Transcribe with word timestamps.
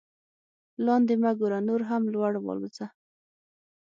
لاندې 0.85 1.13
مه 1.21 1.31
ګوره 1.39 1.59
نور 1.67 1.81
هم 1.89 2.03
لوړ 2.13 2.33
والوځه. 2.41 2.85